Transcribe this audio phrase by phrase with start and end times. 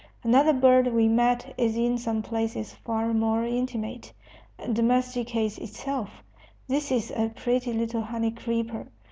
[0.23, 4.11] Another bird we met is in some places far more intimate,
[4.57, 6.23] and domesticates itself.
[6.67, 8.87] This is the pretty little honey creeper.